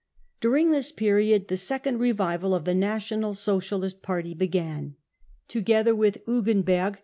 [0.39, 4.95] During this period the second revival of the National Socialist Party began.
[5.47, 6.97] Together with Hugenberg.